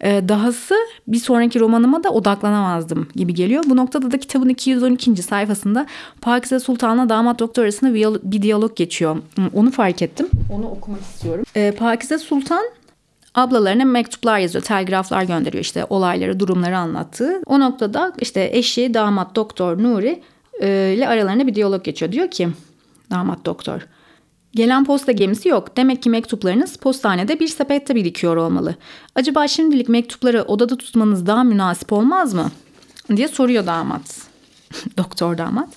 Ee, 0.05 0.23
dahası 0.29 0.75
bir 1.09 1.19
sonraki 1.19 1.61
romanıma 1.61 2.05
da 2.05 2.11
odaklanamazdım 2.11 3.09
gibi 3.15 3.35
geliyor. 3.35 3.64
Bu 3.67 3.77
noktada 3.77 4.11
da 4.11 4.19
kitabın 4.19 4.49
212. 4.49 5.23
sayfasında 5.23 5.87
Pakize 6.21 6.61
Sultan'la 6.61 7.09
damat 7.09 7.39
doktor 7.39 7.63
arasında 7.63 7.95
bir 8.23 8.43
diyalog 8.43 8.77
geçiyor. 8.77 9.17
Onu 9.55 9.71
fark 9.71 10.03
ettim. 10.03 10.29
Onu 10.53 10.67
okumak 10.67 11.01
istiyorum. 11.01 11.45
Ee, 11.57 11.73
Pakize 11.79 12.19
Sultan 12.19 12.65
ablalarına 13.35 13.85
mektuplar 13.85 14.39
yazıyor, 14.39 14.65
telgraflar 14.65 15.23
gönderiyor 15.23 15.65
işte 15.65 15.87
olayları, 15.91 16.41
durumları 16.41 16.79
anlattığı. 16.79 17.43
O 17.47 17.61
noktada 17.61 18.13
işte 18.21 18.51
eşi 18.53 18.95
damat 18.95 19.37
doktor 19.37 19.83
Nuri 19.83 20.23
e, 20.61 20.95
ile 20.97 21.09
aralarında 21.09 21.47
bir 21.47 21.55
diyalog 21.55 21.85
geçiyor. 21.85 22.13
Diyor 22.13 22.31
ki 22.31 22.49
damat 23.11 23.47
doktor 23.47 23.87
Gelen 24.55 24.85
posta 24.85 25.13
gemisi 25.13 25.49
yok. 25.49 25.77
Demek 25.77 26.03
ki 26.03 26.11
mektuplarınız 26.11 26.77
postanede 26.77 27.41
bir 27.41 27.49
sepette 27.49 27.95
birikiyor 27.95 28.37
olmalı. 28.37 28.75
Acaba 29.15 29.49
şimdilik 29.49 29.89
mektupları 29.89 30.43
odada 30.43 30.77
tutmanız 30.77 31.27
daha 31.27 31.45
münasip 31.45 31.93
olmaz 31.93 32.35
mı? 32.35 32.51
Diye 33.17 33.29
soruyor 33.29 33.67
damat. 33.67 34.03
Doktor 34.97 35.39
damat. 35.39 35.69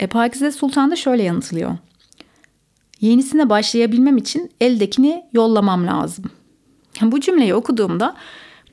E, 0.00 0.06
Pakize 0.06 0.52
Sultan 0.52 0.90
da 0.90 0.96
şöyle 0.96 1.22
yanıtlıyor. 1.22 1.76
Yenisine 3.00 3.48
başlayabilmem 3.48 4.16
için 4.16 4.50
eldekini 4.60 5.24
yollamam 5.32 5.86
lazım. 5.86 6.24
Bu 7.02 7.20
cümleyi 7.20 7.54
okuduğumda 7.54 8.16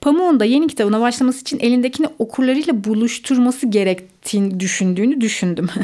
Pamuk'un 0.01 0.39
da 0.39 0.45
yeni 0.45 0.67
kitabına 0.67 1.01
başlaması 1.01 1.41
için 1.41 1.59
elindekini 1.59 2.07
okurlarıyla 2.19 2.83
buluşturması 2.83 3.67
gerektiğini 3.67 4.59
düşündüğünü 4.59 5.21
düşündüm. 5.21 5.69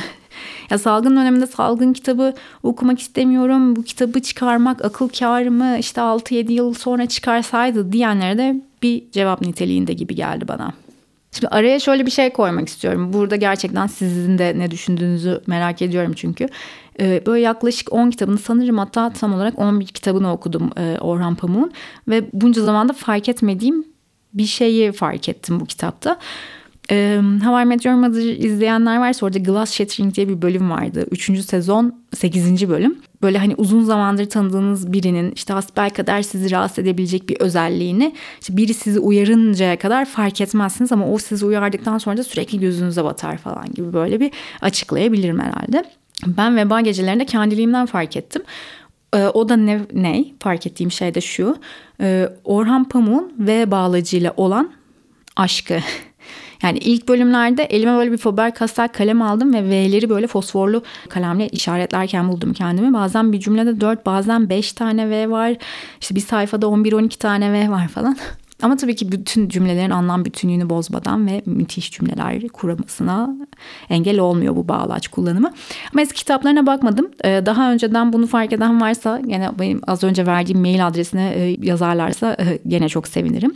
Ya 0.69 0.77
salgın 0.77 1.15
döneminde 1.15 1.48
salgın 1.48 1.93
kitabı 1.93 2.33
okumak 2.63 3.00
istemiyorum. 3.00 3.75
Bu 3.75 3.83
kitabı 3.83 4.21
çıkarmak 4.21 4.86
akıl 4.86 5.10
kârı 5.10 5.51
mı? 5.51 5.77
İşte 5.79 6.01
6-7 6.01 6.51
yıl 6.51 6.74
sonra 6.74 7.05
çıkarsaydı 7.05 7.91
diyenlere 7.91 8.38
de 8.38 8.62
bir 8.83 9.12
cevap 9.12 9.41
niteliğinde 9.41 9.93
gibi 9.93 10.15
geldi 10.15 10.48
bana. 10.48 10.74
Şimdi 11.31 11.47
araya 11.47 11.79
şöyle 11.79 12.05
bir 12.05 12.11
şey 12.11 12.29
koymak 12.29 12.67
istiyorum. 12.67 13.13
Burada 13.13 13.35
gerçekten 13.35 13.88
sizin 13.88 14.38
de 14.38 14.59
ne 14.59 14.71
düşündüğünüzü 14.71 15.41
merak 15.47 15.81
ediyorum 15.81 16.13
çünkü. 16.15 16.47
Ee, 17.00 17.21
böyle 17.25 17.41
yaklaşık 17.41 17.93
10 17.93 18.09
kitabını 18.09 18.38
sanırım 18.38 18.77
hatta 18.77 19.13
tam 19.13 19.33
olarak 19.33 19.59
11 19.59 19.85
kitabını 19.85 20.31
okudum 20.31 20.69
e, 20.77 20.97
Orhan 21.00 21.35
Pamuk'un. 21.35 21.71
Ve 22.07 22.23
bunca 22.33 22.61
zamanda 22.61 22.93
fark 22.93 23.29
etmediğim 23.29 23.85
bir 24.33 24.45
şeyi 24.45 24.91
fark 24.91 25.29
ettim 25.29 25.59
bu 25.59 25.65
kitapta. 25.65 26.19
E, 26.91 27.21
How 27.43 27.61
I 27.61 27.65
Met 27.65 27.85
Your 27.85 27.95
Mother 27.95 28.21
izleyenler 28.21 28.97
varsa 28.97 29.25
orada 29.25 29.39
Glass 29.39 29.73
Shattering 29.73 30.15
diye 30.15 30.29
bir 30.29 30.41
bölüm 30.41 30.69
vardı. 30.69 31.05
Üçüncü 31.11 31.43
sezon 31.43 32.03
sekizinci 32.13 32.69
bölüm. 32.69 32.97
Böyle 33.21 33.37
hani 33.37 33.55
uzun 33.55 33.83
zamandır 33.83 34.29
tanıdığınız 34.29 34.93
birinin 34.93 35.31
işte 35.31 35.53
kadar 35.89 36.21
sizi 36.21 36.51
rahatsız 36.51 36.79
edebilecek 36.79 37.29
bir 37.29 37.39
özelliğini 37.39 38.15
işte 38.41 38.57
biri 38.57 38.73
sizi 38.73 38.99
uyarıncaya 38.99 39.79
kadar 39.79 40.05
fark 40.05 40.41
etmezsiniz 40.41 40.91
ama 40.91 41.07
o 41.07 41.17
sizi 41.17 41.45
uyardıktan 41.45 41.97
sonra 41.97 42.17
da 42.17 42.23
sürekli 42.23 42.59
gözünüze 42.59 43.03
batar 43.03 43.37
falan 43.37 43.65
gibi 43.73 43.93
böyle 43.93 44.19
bir 44.19 44.31
açıklayabilirim 44.61 45.39
herhalde. 45.39 45.83
Ben 46.27 46.55
veba 46.55 46.81
gecelerinde 46.81 47.25
kendiliğimden 47.25 47.85
fark 47.85 48.17
ettim. 48.17 48.41
Ee, 49.15 49.27
o 49.27 49.49
da 49.49 49.55
ne, 49.55 49.81
ne? 49.93 50.25
Fark 50.39 50.67
ettiğim 50.67 50.91
şey 50.91 51.15
de 51.15 51.21
şu. 51.21 51.57
Ee, 52.01 52.29
Orhan 52.43 52.89
Pamuk'un 52.89 53.33
V 53.39 53.71
bağlacıyla 53.71 54.33
olan 54.37 54.71
aşkı. 55.35 55.79
Yani 56.62 56.77
ilk 56.77 57.08
bölümlerde 57.08 57.63
elime 57.63 57.98
böyle 57.98 58.12
bir 58.12 58.18
Faber 58.18 58.53
Castell 58.53 58.88
kalem 58.88 59.22
aldım 59.22 59.53
ve 59.53 59.63
V'leri 59.63 60.10
böyle 60.10 60.27
fosforlu 60.27 60.84
kalemle 61.10 61.50
işaretlerken 61.50 62.30
buldum 62.30 62.53
kendimi. 62.53 62.94
Bazen 62.94 63.34
bir 63.34 63.39
cümlede 63.39 63.82
4 63.82 64.06
bazen 64.06 64.50
5 64.50 64.74
tane 64.74 65.10
V 65.10 65.30
var. 65.30 65.56
İşte 66.01 66.15
bir 66.15 66.22
sayfada 66.22 66.65
11-12 66.65 67.18
tane 67.18 67.53
V 67.53 67.72
var 67.72 67.88
falan. 67.88 68.18
Ama 68.62 68.77
tabii 68.77 68.96
ki 68.96 69.12
bütün 69.12 69.50
cümlelerin 69.50 69.89
anlam 69.89 70.25
bütünlüğünü 70.25 70.70
bozmadan 70.70 71.27
ve 71.27 71.41
müthiş 71.46 71.91
cümleler 71.91 72.48
kurmasına 72.48 73.30
engel 73.89 74.20
olmuyor 74.20 74.56
bu 74.56 74.68
bağlaç 74.68 75.08
kullanımı. 75.08 75.53
Ama 75.94 76.01
eski 76.01 76.15
kitaplarına 76.15 76.65
bakmadım. 76.65 77.12
Ee, 77.25 77.41
daha 77.46 77.72
önceden 77.72 78.13
bunu 78.13 78.27
fark 78.27 78.53
eden 78.53 78.82
varsa 78.82 79.20
gene 79.20 79.50
benim 79.60 79.82
az 79.88 80.03
önce 80.03 80.25
verdiğim 80.25 80.62
mail 80.62 80.88
adresine 80.88 81.34
e, 81.36 81.58
yazarlarsa 81.62 82.38
e, 82.39 82.60
gene 82.68 82.89
çok 82.89 83.08
sevinirim. 83.08 83.56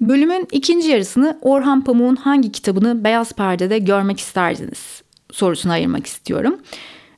Bölümün 0.00 0.48
ikinci 0.52 0.88
yarısını 0.88 1.38
Orhan 1.42 1.84
Pamuk'un 1.84 2.16
hangi 2.16 2.52
kitabını 2.52 3.04
beyaz 3.04 3.32
perdede 3.32 3.78
görmek 3.78 4.20
isterdiniz 4.20 5.02
sorusuna 5.32 5.72
ayırmak 5.72 6.06
istiyorum. 6.06 6.56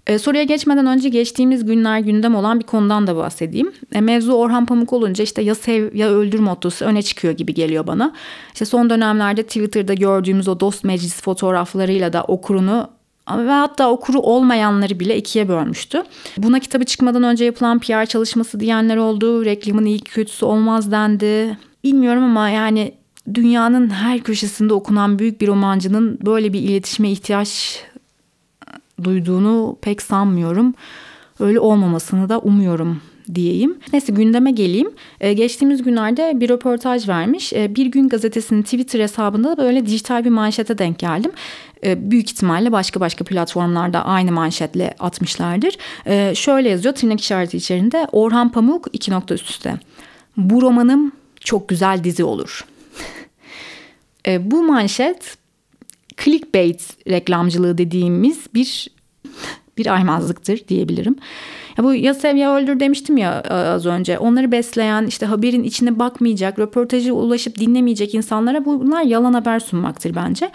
E, 0.06 0.18
soruya 0.18 0.42
geçmeden 0.42 0.86
önce 0.86 1.08
geçtiğimiz 1.08 1.64
günler 1.64 1.98
gündem 1.98 2.34
olan 2.34 2.60
bir 2.60 2.64
konudan 2.64 3.06
da 3.06 3.16
bahsedeyim. 3.16 3.72
E, 3.92 4.00
mevzu 4.00 4.32
Orhan 4.32 4.66
Pamuk 4.66 4.92
olunca 4.92 5.24
işte 5.24 5.42
ya 5.42 5.54
sev 5.54 5.94
ya 5.94 6.08
öldür 6.08 6.38
mottosu 6.38 6.84
öne 6.84 7.02
çıkıyor 7.02 7.34
gibi 7.34 7.54
geliyor 7.54 7.86
bana. 7.86 8.12
İşte 8.52 8.64
son 8.64 8.90
dönemlerde 8.90 9.42
Twitter'da 9.42 9.94
gördüğümüz 9.94 10.48
o 10.48 10.60
dost 10.60 10.84
meclis 10.84 11.22
fotoğraflarıyla 11.22 12.12
da 12.12 12.24
okurunu 12.24 12.90
ve 13.36 13.50
hatta 13.50 13.90
okuru 13.90 14.18
olmayanları 14.20 15.00
bile 15.00 15.16
ikiye 15.16 15.48
bölmüştü. 15.48 16.02
Buna 16.36 16.58
kitabı 16.58 16.84
çıkmadan 16.84 17.22
önce 17.22 17.44
yapılan 17.44 17.78
PR 17.78 18.06
çalışması 18.06 18.60
diyenler 18.60 18.96
oldu. 18.96 19.44
Reklamın 19.44 19.84
iyi 19.84 20.00
kötüsü 20.00 20.44
olmaz 20.44 20.92
dendi. 20.92 21.58
Bilmiyorum 21.84 22.24
ama 22.24 22.48
yani 22.48 22.94
dünyanın 23.34 23.90
her 23.90 24.20
köşesinde 24.20 24.74
okunan 24.74 25.18
büyük 25.18 25.40
bir 25.40 25.46
romancının 25.46 26.18
böyle 26.26 26.52
bir 26.52 26.60
iletişime 26.60 27.10
ihtiyaç 27.10 27.80
duyduğunu 29.04 29.76
pek 29.82 30.02
sanmıyorum. 30.02 30.74
Öyle 31.40 31.60
olmamasını 31.60 32.28
da 32.28 32.38
umuyorum 32.38 33.00
diyeyim. 33.34 33.78
Neyse 33.92 34.12
gündeme 34.12 34.50
geleyim. 34.50 34.90
Ee, 35.20 35.32
geçtiğimiz 35.32 35.82
günlerde 35.82 36.32
bir 36.40 36.48
röportaj 36.48 37.08
vermiş. 37.08 37.52
Ee, 37.52 37.74
bir 37.74 37.86
gün 37.86 38.08
gazetesinin 38.08 38.62
Twitter 38.62 39.00
hesabında 39.00 39.56
böyle 39.56 39.86
dijital 39.86 40.24
bir 40.24 40.30
manşete 40.30 40.78
denk 40.78 40.98
geldim. 40.98 41.32
Ee, 41.84 42.10
büyük 42.10 42.30
ihtimalle 42.30 42.72
başka 42.72 43.00
başka 43.00 43.24
platformlarda 43.24 44.04
aynı 44.04 44.32
manşetle 44.32 44.94
atmışlardır. 44.98 45.76
Ee, 46.06 46.32
şöyle 46.34 46.68
yazıyor 46.68 46.94
tırnak 46.94 47.20
işareti 47.20 47.56
içerisinde 47.56 48.06
Orhan 48.12 48.52
Pamuk 48.52 48.86
iki 48.92 49.10
nokta 49.10 49.34
üst 49.34 49.50
üste. 49.50 49.74
Bu 50.36 50.62
romanım 50.62 51.12
çok 51.40 51.68
güzel 51.68 52.04
dizi 52.04 52.24
olur. 52.24 52.64
Ee, 54.26 54.50
bu 54.50 54.62
manşet 54.62 55.36
clickbait 56.24 56.96
reklamcılığı 57.08 57.78
dediğimiz 57.78 58.46
bir 58.54 58.88
bir 59.78 59.94
aymazlıktır 59.94 60.68
diyebilirim. 60.68 61.16
Ya 61.78 61.84
bu 61.84 61.94
ya 61.94 62.14
sev 62.14 62.36
ya 62.36 62.56
öldür 62.56 62.80
demiştim 62.80 63.16
ya 63.16 63.42
e, 63.50 63.52
az 63.52 63.86
önce. 63.86 64.18
Onları 64.18 64.52
besleyen 64.52 65.06
işte 65.06 65.26
haberin 65.26 65.64
içine 65.64 65.98
bakmayacak, 65.98 66.58
röportajı 66.58 67.14
ulaşıp 67.14 67.58
dinlemeyecek 67.58 68.14
insanlara 68.14 68.64
bunlar 68.64 69.02
yalan 69.02 69.32
haber 69.32 69.60
sunmaktır 69.60 70.14
bence. 70.14 70.50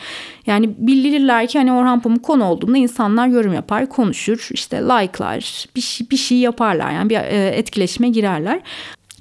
Yani 0.46 0.70
bildirirler 0.78 1.48
ki 1.48 1.58
hani 1.58 1.74
Orhan 1.74 2.00
Pamuk 2.00 2.24
konu 2.24 2.44
olduğunda 2.46 2.78
insanlar 2.78 3.28
yorum 3.28 3.54
yapar, 3.54 3.90
konuşur, 3.90 4.50
işte 4.52 4.78
like'lar, 4.78 5.66
bir 5.76 5.82
şey, 5.82 6.10
bir 6.12 6.18
şey 6.18 6.38
yaparlar. 6.38 6.92
Yani 6.92 7.10
bir 7.10 7.16
e, 7.16 7.48
etkileşime 7.48 8.10
girerler. 8.10 8.62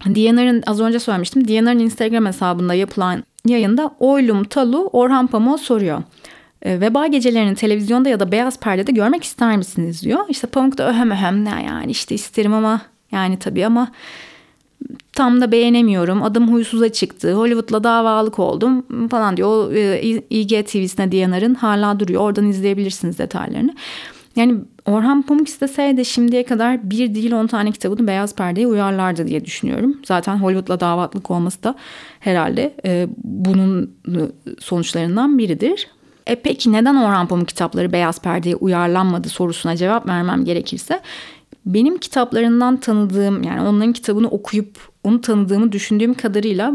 DNR'ın 0.05 0.63
az 0.67 0.81
önce 0.81 0.99
söylemiştim. 0.99 1.49
DNR'ın 1.49 1.79
Instagram 1.79 2.27
hesabında 2.27 2.75
yapılan 2.75 3.25
yayında 3.47 3.95
Oylum 4.01 4.45
Talu 4.45 4.91
Orhan 4.93 5.27
Pamuk'a 5.27 5.59
soruyor. 5.59 6.03
E, 6.63 6.81
veba 6.81 7.07
gecelerini 7.07 7.55
televizyonda 7.55 8.09
ya 8.09 8.21
da 8.21 8.33
beyaz 8.33 8.61
perdede 8.61 8.93
görmek 8.93 9.25
ister 9.25 9.57
misiniz 9.57 10.03
diyor. 10.03 10.21
İşte 10.29 10.47
Pamuk 10.47 10.79
da 10.79 10.89
öhem 10.91 11.11
öhem 11.11 11.45
ne 11.45 11.65
yani 11.65 11.91
işte 11.91 12.15
isterim 12.15 12.55
ama 12.55 12.81
yani 13.13 13.39
tabii 13.39 13.67
ama 13.67 13.93
tam 15.13 15.41
da 15.41 15.53
beğenemiyorum. 15.53 16.23
Adım 16.23 16.53
huysuza 16.53 16.89
çıktı. 16.89 17.33
Hollywood'la 17.33 17.85
davalık 17.85 18.39
oldum 18.39 19.09
falan 19.09 19.37
diyor. 19.37 19.49
O 19.49 19.73
e, 19.73 20.23
DNR'ın 21.13 21.55
hala 21.55 22.01
duruyor. 22.01 22.21
Oradan 22.23 22.47
izleyebilirsiniz 22.47 23.19
detaylarını. 23.19 23.75
Yani 24.37 24.55
Orhan 24.87 25.23
Pamuk 25.23 25.49
isteseydi 25.49 26.05
şimdiye 26.05 26.45
kadar 26.45 26.91
bir 26.91 27.15
değil 27.15 27.33
on 27.33 27.47
tane 27.47 27.73
kitabını 27.73 28.07
beyaz 28.07 28.35
perdeye 28.35 28.67
uyarlardı 28.67 29.27
diye 29.27 29.45
düşünüyorum. 29.45 29.97
Zaten 30.05 30.37
Hollywood'la 30.37 30.81
davatlık 30.81 31.31
olması 31.31 31.63
da 31.63 31.75
herhalde 32.21 32.75
e, 32.85 33.09
bunun 33.25 33.97
sonuçlarından 34.59 35.39
biridir. 35.39 35.89
E 36.27 36.35
peki 36.35 36.73
neden 36.73 36.97
Orhan 36.97 37.27
Pamuk 37.27 37.49
kitapları 37.49 37.93
beyaz 37.93 38.21
perdeye 38.21 38.57
uyarlanmadı 38.57 39.29
sorusuna 39.29 39.77
cevap 39.77 40.09
vermem 40.09 40.45
gerekirse 40.45 41.01
benim 41.67 41.99
kitaplarından 41.99 42.77
tanıdığım 42.77 43.43
yani 43.43 43.61
onların 43.61 43.93
kitabını 43.93 44.29
okuyup 44.29 44.79
onu 45.05 45.21
tanıdığımı 45.21 45.73
düşündüğüm 45.73 46.15
kadarıyla 46.15 46.73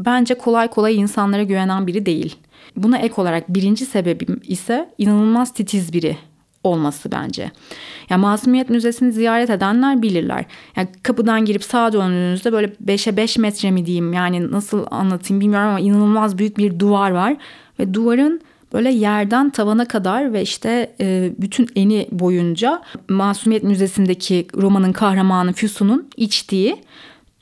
bence 0.00 0.34
kolay 0.34 0.68
kolay 0.68 0.96
insanlara 0.96 1.42
güvenen 1.42 1.86
biri 1.86 2.06
değil. 2.06 2.36
Buna 2.76 2.98
ek 2.98 3.14
olarak 3.16 3.48
birinci 3.48 3.86
sebebim 3.86 4.40
ise 4.46 4.90
inanılmaz 4.98 5.54
titiz 5.54 5.92
biri 5.92 6.16
olması 6.64 7.12
bence. 7.12 7.50
Yani 8.10 8.20
Masumiyet 8.20 8.70
Müzesi'ni 8.70 9.12
ziyaret 9.12 9.50
edenler 9.50 10.02
bilirler. 10.02 10.44
Yani 10.76 10.88
kapıdan 11.02 11.44
girip 11.44 11.64
sağa 11.64 11.92
döndüğünüzde 11.92 12.52
böyle 12.52 12.66
5'e 12.84 13.16
5 13.16 13.38
metre 13.38 13.70
mi 13.70 13.86
diyeyim 13.86 14.12
yani 14.12 14.52
nasıl 14.52 14.86
anlatayım 14.90 15.40
bilmiyorum 15.40 15.68
ama 15.68 15.80
inanılmaz 15.80 16.38
büyük 16.38 16.58
bir 16.58 16.78
duvar 16.78 17.10
var. 17.10 17.36
Ve 17.78 17.94
duvarın 17.94 18.40
böyle 18.72 18.90
yerden 18.90 19.50
tavana 19.50 19.84
kadar 19.84 20.32
ve 20.32 20.42
işte 20.42 20.94
e, 21.00 21.32
bütün 21.38 21.68
eni 21.76 22.08
boyunca 22.12 22.82
Masumiyet 23.08 23.62
Müzesi'ndeki 23.62 24.46
romanın 24.56 24.92
kahramanı 24.92 25.52
Füsun'un 25.52 26.08
içtiği 26.16 26.76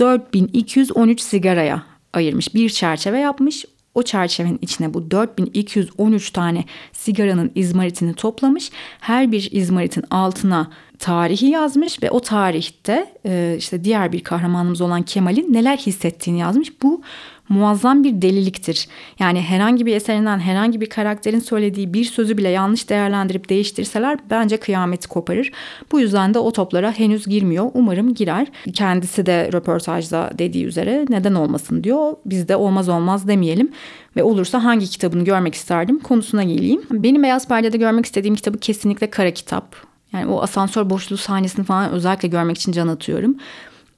4213 0.01 1.21
sigaraya 1.21 1.83
ayırmış. 2.13 2.55
Bir 2.55 2.71
çerçeve 2.71 3.19
yapmış. 3.19 3.65
O 3.99 4.03
çerçevenin 4.03 4.59
içine 4.63 4.95
bu 4.95 5.11
4213 5.11 6.31
tane 6.31 6.65
sigaranın 6.93 7.53
izmaritini 7.55 8.15
toplamış. 8.15 8.71
Her 9.01 9.33
bir 9.33 9.49
izmaritin 9.53 10.05
altına 10.11 10.71
tarihi 10.99 11.47
yazmış 11.47 12.03
ve 12.03 12.11
o 12.11 12.21
tarihte 12.21 13.15
işte 13.59 13.85
diğer 13.85 14.13
bir 14.13 14.21
kahramanımız 14.21 14.81
olan 14.81 15.03
Kemal'in 15.03 15.53
neler 15.53 15.77
hissettiğini 15.77 16.41
yazmış. 16.41 16.83
Bu 16.83 17.03
muazzam 17.49 18.05
bir 18.05 18.23
deliliktir. 18.23 18.89
Yani 19.19 19.41
herhangi 19.41 19.87
bir 19.87 19.97
eserinden 19.97 20.39
herhangi 20.39 20.81
bir 20.81 20.89
karakterin 20.89 21.39
söylediği 21.39 21.95
bir 21.95 22.05
sözü 22.05 22.39
bile 22.39 22.49
yanlış 22.49 22.89
değerlendirip 22.89 23.49
değiştirseler 23.49 24.19
bence 24.31 24.57
kıyameti 24.57 25.09
koparır. 25.09 25.53
Bu 25.93 26.01
yüzden 26.01 26.35
de 26.35 26.39
o 26.39 26.53
toplara 26.53 26.93
henüz 26.93 27.27
girmiyor. 27.27 27.71
Umarım 27.75 28.15
girer. 28.15 28.47
Kendisi 28.75 29.27
de 29.27 29.51
röportajda 29.53 30.31
dediği 30.39 30.65
üzere 30.65 31.07
neden 31.09 31.35
olmasın 31.35 31.85
diyor. 31.85 32.17
Biz 32.27 32.49
de 32.49 32.57
olmaz 32.57 32.89
olmaz 32.89 33.29
demeyelim. 33.29 33.73
Ve 34.17 34.23
olursa 34.23 34.65
hangi 34.65 34.87
kitabını 34.87 35.25
görmek 35.25 35.55
isterdim 35.55 35.99
konusuna 35.99 36.43
geleyim. 36.43 36.83
Benim 36.91 37.23
Beyaz 37.23 37.49
Perde'de 37.49 37.77
görmek 37.77 38.07
istediğim 38.07 38.35
kitabı 38.35 38.59
kesinlikle 38.59 39.11
Kara 39.11 39.31
Kitap. 39.31 39.77
Yani 40.13 40.27
o 40.27 40.43
asansör 40.43 40.91
boşluğu 40.91 41.17
sahnesini 41.17 41.65
falan 41.65 41.91
özellikle 41.91 42.29
görmek 42.29 42.57
için 42.57 42.73
can 42.73 42.89
atıyorum. 42.89 43.37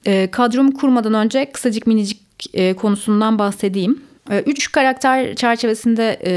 E, 0.05 0.31
kadromu 0.31 0.73
kurmadan 0.73 1.13
önce 1.13 1.51
kısacık 1.51 1.87
minicik 1.87 2.30
e, 2.53 2.73
konusundan 2.73 3.39
bahsedeyim. 3.39 4.01
E, 4.31 4.39
üç 4.39 4.71
karakter 4.71 5.35
çerçevesinde 5.35 6.19
e, 6.25 6.33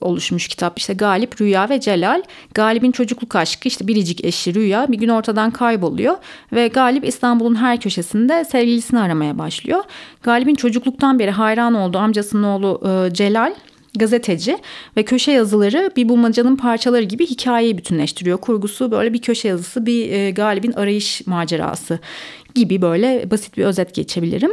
oluşmuş 0.00 0.48
kitap 0.48 0.78
işte 0.78 0.94
Galip, 0.94 1.40
Rüya 1.40 1.68
ve 1.68 1.80
Celal. 1.80 2.22
Galip'in 2.54 2.92
çocukluk 2.92 3.36
aşkı 3.36 3.68
işte 3.68 3.88
biricik 3.88 4.24
eşi 4.24 4.54
Rüya 4.54 4.86
bir 4.88 4.98
gün 4.98 5.08
ortadan 5.08 5.50
kayboluyor. 5.50 6.16
Ve 6.52 6.68
Galip 6.68 7.04
İstanbul'un 7.04 7.54
her 7.54 7.80
köşesinde 7.80 8.44
sevgilisini 8.44 9.00
aramaya 9.00 9.38
başlıyor. 9.38 9.84
Galip'in 10.22 10.54
çocukluktan 10.54 11.18
beri 11.18 11.30
hayran 11.30 11.74
olduğu 11.74 11.98
amcasının 11.98 12.42
oğlu 12.42 12.80
e, 12.88 13.14
Celal 13.14 13.54
gazeteci 13.98 14.58
ve 14.96 15.02
köşe 15.02 15.32
yazıları 15.32 15.90
bir 15.96 16.08
bulmacanın 16.08 16.56
parçaları 16.56 17.02
gibi 17.02 17.26
hikayeyi 17.26 17.78
bütünleştiriyor. 17.78 18.38
Kurgusu 18.38 18.90
böyle 18.90 19.12
bir 19.12 19.22
köşe 19.22 19.48
yazısı, 19.48 19.86
bir 19.86 20.12
e, 20.12 20.30
galibin 20.30 20.72
arayış 20.72 21.26
macerası 21.26 21.98
gibi 22.54 22.82
böyle 22.82 23.30
basit 23.30 23.56
bir 23.56 23.64
özet 23.64 23.94
geçebilirim. 23.94 24.52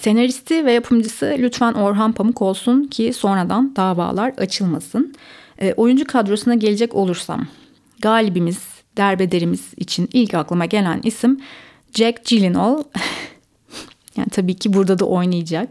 Senaristi 0.00 0.66
ve 0.66 0.72
yapımcısı 0.72 1.36
lütfen 1.38 1.72
Orhan 1.72 2.12
Pamuk 2.12 2.42
olsun 2.42 2.84
ki 2.84 3.12
sonradan 3.12 3.76
davalar 3.76 4.32
açılmasın. 4.38 5.14
E, 5.58 5.72
oyuncu 5.72 6.04
kadrosuna 6.04 6.54
gelecek 6.54 6.94
olursam 6.94 7.46
galibimiz, 8.00 8.58
derbederimiz 8.96 9.74
için 9.76 10.08
ilk 10.12 10.34
aklıma 10.34 10.66
gelen 10.66 11.00
isim 11.02 11.40
Jack 11.94 12.24
Gyllenhaal. 12.24 12.82
yani 14.16 14.28
tabii 14.28 14.54
ki 14.54 14.72
burada 14.72 14.98
da 14.98 15.04
oynayacak. 15.04 15.70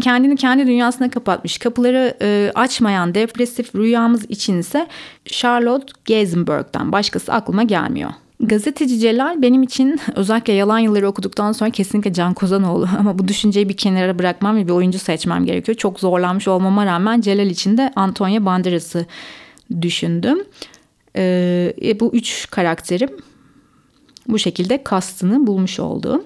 Kendini 0.00 0.36
kendi 0.36 0.66
dünyasına 0.66 1.10
kapatmış, 1.10 1.58
kapıları 1.58 2.16
e, 2.22 2.52
açmayan 2.54 3.14
depresif 3.14 3.74
rüyamız 3.74 4.24
için 4.24 4.58
ise 4.58 4.86
Charlotte 5.24 5.92
Gainsbourg'dan 6.04 6.92
başkası 6.92 7.32
aklıma 7.32 7.62
gelmiyor. 7.62 8.10
Gazeteci 8.40 8.98
Celal 8.98 9.42
benim 9.42 9.62
için 9.62 10.00
özellikle 10.14 10.52
yalan 10.52 10.78
yılları 10.78 11.08
okuduktan 11.08 11.52
sonra 11.52 11.70
kesinlikle 11.70 12.12
Can 12.12 12.34
Kozanoğlu 12.34 12.88
ama 12.98 13.18
bu 13.18 13.28
düşünceyi 13.28 13.68
bir 13.68 13.76
kenara 13.76 14.18
bırakmam 14.18 14.56
ve 14.56 14.66
bir 14.66 14.72
oyuncu 14.72 14.98
seçmem 14.98 15.44
gerekiyor. 15.44 15.78
Çok 15.78 16.00
zorlanmış 16.00 16.48
olmama 16.48 16.86
rağmen 16.86 17.20
Celal 17.20 17.46
için 17.46 17.76
de 17.76 17.92
Antonio 17.96 18.44
Banderas'ı 18.44 19.06
düşündüm. 19.82 20.44
Ee, 21.16 21.96
bu 22.00 22.10
üç 22.14 22.50
karakterim 22.50 23.10
bu 24.28 24.38
şekilde 24.38 24.84
kastını 24.84 25.46
bulmuş 25.46 25.80
oldu. 25.80 26.24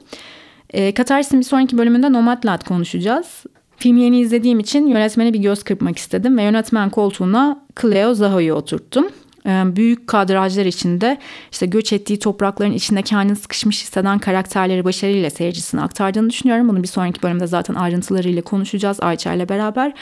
Ee, 0.70 0.94
Katarsis'in 0.94 1.40
bir 1.40 1.44
sonraki 1.44 1.78
bölümünde 1.78 2.12
Nomadland 2.12 2.60
konuşacağız. 2.60 3.44
Film 3.76 3.96
yeni 3.96 4.20
izlediğim 4.20 4.60
için 4.60 4.86
yönetmene 4.86 5.32
bir 5.32 5.38
göz 5.38 5.62
kırpmak 5.62 5.98
istedim 5.98 6.38
ve 6.38 6.42
yönetmen 6.42 6.90
koltuğuna 6.90 7.66
Cleo 7.80 8.14
Zaho'yu 8.14 8.54
oturttum. 8.54 9.06
Ee, 9.48 9.76
büyük 9.76 10.06
kadrajlar 10.06 10.66
içinde 10.66 11.18
işte 11.52 11.66
göç 11.66 11.92
ettiği 11.92 12.18
toprakların 12.18 12.72
içinde 12.72 13.02
kendini 13.02 13.36
sıkışmış 13.36 13.82
hisseden 13.82 14.18
karakterleri 14.18 14.84
başarıyla 14.84 15.30
seyircisine 15.30 15.80
aktardığını 15.80 16.30
düşünüyorum. 16.30 16.68
Bunu 16.68 16.82
bir 16.82 16.88
sonraki 16.88 17.22
bölümde 17.22 17.46
zaten 17.46 17.74
ayrıntılarıyla 17.74 18.42
konuşacağız 18.42 19.00
Ayça 19.00 19.32
ile 19.32 19.48
beraber. 19.48 19.94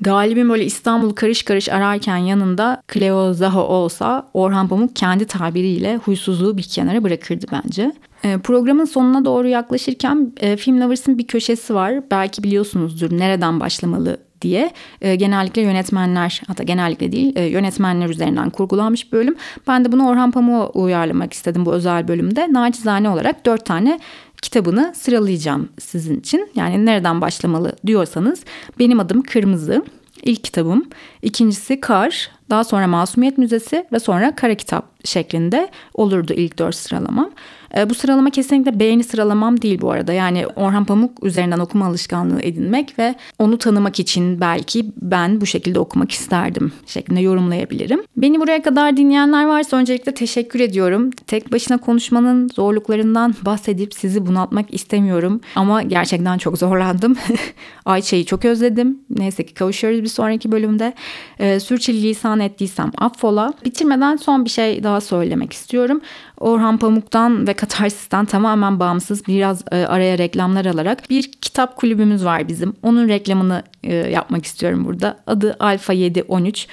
Galibim 0.00 0.48
böyle 0.48 0.64
İstanbul 0.64 1.10
karış 1.10 1.42
karış 1.42 1.68
ararken 1.68 2.16
yanında 2.16 2.82
Cleo 2.92 3.32
Zaho 3.32 3.60
olsa 3.60 4.30
Orhan 4.34 4.68
Pamuk 4.68 4.96
kendi 4.96 5.24
tabiriyle 5.26 5.96
huysuzluğu 5.96 6.56
bir 6.58 6.62
kenara 6.62 7.04
bırakırdı 7.04 7.46
bence. 7.52 7.92
E, 8.24 8.38
programın 8.38 8.84
sonuna 8.84 9.24
doğru 9.24 9.48
yaklaşırken 9.48 10.32
e, 10.36 10.56
Film 10.56 10.80
Lovers'ın 10.80 11.18
bir 11.18 11.26
köşesi 11.26 11.74
var. 11.74 12.10
Belki 12.10 12.42
biliyorsunuzdur 12.42 13.18
nereden 13.18 13.60
başlamalı 13.60 14.25
diye 14.42 14.70
e, 15.00 15.14
genellikle 15.14 15.62
yönetmenler 15.62 16.42
hatta 16.46 16.62
genellikle 16.62 17.12
değil 17.12 17.36
e, 17.36 17.44
yönetmenler 17.44 18.08
üzerinden 18.08 18.50
kurgulanmış 18.50 19.12
bir 19.12 19.18
bölüm. 19.18 19.36
Ben 19.68 19.84
de 19.84 19.92
bunu 19.92 20.08
Orhan 20.08 20.30
Pamuk'a 20.30 20.68
uyarlamak 20.68 21.32
istedim 21.32 21.66
bu 21.66 21.72
özel 21.72 22.08
bölümde. 22.08 22.52
Nacizane 22.52 23.10
olarak 23.10 23.46
dört 23.46 23.66
tane 23.66 24.00
kitabını 24.42 24.92
sıralayacağım 24.96 25.68
sizin 25.78 26.20
için. 26.20 26.48
Yani 26.54 26.86
nereden 26.86 27.20
başlamalı 27.20 27.72
diyorsanız 27.86 28.44
benim 28.78 29.00
adım 29.00 29.22
Kırmızı 29.22 29.84
ilk 30.22 30.44
kitabım. 30.44 30.84
İkincisi 31.22 31.80
Kar, 31.80 32.30
daha 32.50 32.64
sonra 32.64 32.86
Masumiyet 32.86 33.38
Müzesi 33.38 33.86
ve 33.92 34.00
sonra 34.00 34.36
Kara 34.36 34.54
Kitap 34.54 34.84
şeklinde 35.04 35.68
olurdu 35.94 36.32
ilk 36.32 36.58
dört 36.58 36.74
sıralamam. 36.74 37.30
E, 37.76 37.90
bu 37.90 37.94
sıralama 37.94 38.30
kesinlikle 38.30 38.80
beğeni 38.80 39.04
sıralamam 39.04 39.62
değil 39.62 39.80
bu 39.80 39.90
arada. 39.90 40.12
Yani 40.12 40.46
Orhan 40.46 40.84
Pamuk 40.84 41.24
üzerinden 41.24 41.58
okuma 41.58 41.86
alışkanlığı 41.86 42.42
edinmek 42.42 42.98
ve 42.98 43.14
onu 43.38 43.58
tanımak 43.58 44.00
için 44.00 44.40
belki 44.40 44.86
ben 44.96 45.40
bu 45.40 45.46
şekilde 45.46 45.78
okumak 45.78 46.10
isterdim 46.10 46.72
şeklinde 46.86 47.20
yorumlayabilirim. 47.20 48.02
Beni 48.16 48.40
buraya 48.40 48.62
kadar 48.62 48.96
dinleyenler 48.96 49.46
varsa 49.46 49.76
öncelikle 49.76 50.14
teşekkür 50.14 50.60
ediyorum. 50.60 51.10
Tek 51.26 51.52
başına 51.52 51.78
konuşmanın 51.78 52.48
zorluklarından 52.48 53.34
bahsedip 53.44 53.94
sizi 53.94 54.26
bunaltmak 54.26 54.74
istemiyorum. 54.74 55.40
Ama 55.56 55.82
gerçekten 55.82 56.38
çok 56.38 56.58
zorlandım. 56.58 57.16
Ayça'yı 57.84 58.24
çok 58.24 58.44
özledim. 58.44 58.98
Neyse 59.10 59.46
ki 59.46 59.54
kavuşuyoruz 59.54 60.02
bir 60.02 60.08
sonraki 60.08 60.52
bölümde. 60.52 60.94
E, 61.38 61.60
sürçülisan 61.60 62.40
ettiysem 62.40 62.90
affola. 62.98 63.52
Bitirmeden 63.64 64.16
son 64.16 64.44
bir 64.44 64.50
şey 64.50 64.82
daha 64.82 65.00
söylemek 65.00 65.52
istiyorum. 65.52 66.00
Orhan 66.40 66.78
Pamuk'tan 66.78 67.46
ve 67.46 67.54
Katarsis'ten 67.54 68.24
tamamen 68.24 68.80
bağımsız 68.80 69.26
biraz 69.26 69.64
e, 69.72 69.86
araya 69.86 70.18
reklamlar 70.18 70.64
alarak 70.64 71.10
bir 71.10 71.32
kitap 71.32 71.76
kulübümüz 71.76 72.24
var 72.24 72.48
bizim. 72.48 72.74
Onun 72.82 73.08
reklamını 73.08 73.62
e, 73.82 73.94
yapmak 73.94 74.44
istiyorum 74.44 74.84
burada. 74.84 75.16
Adı 75.26 75.56
Alfa 75.60 75.92
713. 75.92 76.66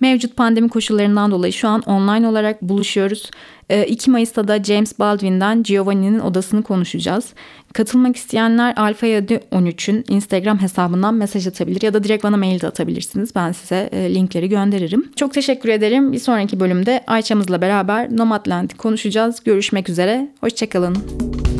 Mevcut 0.00 0.36
pandemi 0.36 0.68
koşullarından 0.68 1.30
dolayı 1.30 1.52
şu 1.52 1.68
an 1.68 1.80
online 1.80 2.28
olarak 2.28 2.62
buluşuyoruz. 2.62 3.30
2 3.86 4.10
ee, 4.10 4.12
Mayıs'ta 4.12 4.48
da 4.48 4.64
James 4.64 4.98
Baldwin'den 4.98 5.62
Giovanni'nin 5.62 6.20
odasını 6.20 6.62
konuşacağız. 6.62 7.32
Katılmak 7.72 8.16
isteyenler 8.16 8.74
Alfa 8.76 9.06
13'ün 9.06 10.04
Instagram 10.08 10.62
hesabından 10.62 11.14
mesaj 11.14 11.46
atabilir 11.46 11.82
ya 11.82 11.94
da 11.94 12.04
direkt 12.04 12.24
bana 12.24 12.36
mail 12.36 12.60
de 12.60 12.66
atabilirsiniz. 12.66 13.34
Ben 13.34 13.52
size 13.52 13.88
e, 13.92 14.14
linkleri 14.14 14.48
gönderirim. 14.48 15.12
Çok 15.16 15.34
teşekkür 15.34 15.68
ederim. 15.68 16.12
Bir 16.12 16.18
sonraki 16.18 16.60
bölümde 16.60 17.04
Ayça'mızla 17.06 17.60
beraber 17.60 18.16
Nomadland 18.16 18.70
konuşacağız. 18.70 19.44
Görüşmek 19.44 19.88
üzere. 19.88 20.28
Hoşçakalın. 20.40 21.55